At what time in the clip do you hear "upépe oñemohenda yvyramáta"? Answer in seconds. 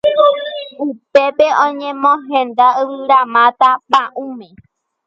0.85-3.69